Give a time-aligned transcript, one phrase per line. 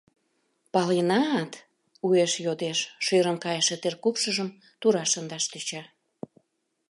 [0.73, 1.51] —Паленат?—
[2.05, 4.49] уэш йодеш, шӧрын кайыше теркупшыжым
[4.81, 5.83] тура шындаш тӧча.